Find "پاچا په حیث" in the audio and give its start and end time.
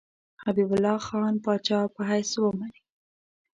1.43-2.31